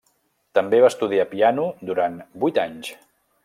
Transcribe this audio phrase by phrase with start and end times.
[0.57, 2.95] També va estudiar piano durant vuit anys.